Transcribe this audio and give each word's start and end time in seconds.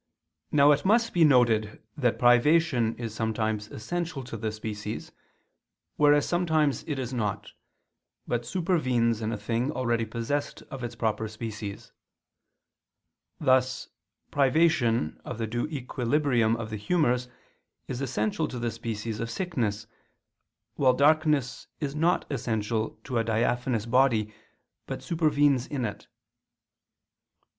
Now 0.51 0.71
it 0.71 0.83
must 0.83 1.13
be 1.13 1.23
noted 1.23 1.79
that 1.95 2.17
privation 2.17 2.95
is 2.95 3.13
sometimes 3.13 3.69
essential 3.69 4.23
to 4.23 4.35
the 4.35 4.51
species, 4.51 5.11
whereas 5.95 6.27
sometimes 6.27 6.81
it 6.87 6.97
is 6.97 7.13
not, 7.13 7.51
but 8.27 8.43
supervenes 8.43 9.21
in 9.21 9.31
a 9.31 9.37
thing 9.37 9.71
already 9.71 10.05
possessed 10.05 10.63
of 10.71 10.83
its 10.83 10.95
proper 10.95 11.27
species: 11.27 11.91
thus 13.39 13.89
privation 14.31 15.21
of 15.23 15.37
the 15.37 15.45
due 15.45 15.67
equilibrium 15.67 16.55
of 16.55 16.71
the 16.71 16.77
humors 16.77 17.27
is 17.87 18.01
essential 18.01 18.47
to 18.47 18.57
the 18.57 18.71
species 18.71 19.19
of 19.19 19.29
sickness, 19.29 19.85
while 20.77 20.93
darkness 20.93 21.67
is 21.79 21.93
not 21.93 22.25
essential 22.31 22.97
to 23.03 23.19
a 23.19 23.23
diaphanous 23.23 23.85
body, 23.85 24.33
but 24.87 25.03
supervenes 25.03 25.67
in 25.67 25.85
it. 25.85 26.07